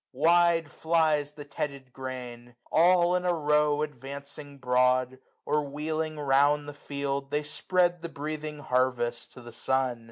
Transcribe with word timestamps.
360 0.13 0.65
Wide 0.65 0.71
flies 0.71 1.33
the 1.33 1.43
tedded 1.45 1.93
grain; 1.93 2.55
all 2.71 3.15
in 3.15 3.23
a 3.23 3.35
row 3.35 3.83
Advancing 3.83 4.57
broad, 4.57 5.19
or 5.45 5.63
wheeling 5.69 6.17
round 6.19 6.67
the 6.67 6.73
field. 6.73 7.29
They 7.29 7.43
spread 7.43 8.01
the 8.01 8.09
breathing 8.09 8.57
harvest 8.57 9.31
to 9.33 9.41
the 9.41 9.51
sun. 9.51 9.99